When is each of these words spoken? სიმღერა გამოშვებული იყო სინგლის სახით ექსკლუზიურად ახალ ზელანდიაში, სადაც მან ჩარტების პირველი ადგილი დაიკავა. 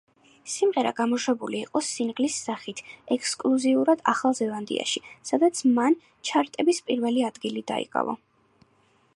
სიმღერა 0.51 0.91
გამოშვებული 0.99 1.57
იყო 1.65 1.81
სინგლის 1.89 2.37
სახით 2.47 2.81
ექსკლუზიურად 3.17 4.03
ახალ 4.15 4.37
ზელანდიაში, 4.41 5.05
სადაც 5.33 5.63
მან 5.77 5.99
ჩარტების 6.31 6.85
პირველი 6.89 7.29
ადგილი 7.33 7.67
დაიკავა. 7.75 8.19